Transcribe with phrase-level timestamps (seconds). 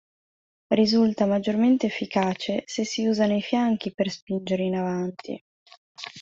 [0.73, 5.39] Risulta maggiormente efficace se si usano i fianchi per spingere in avanti.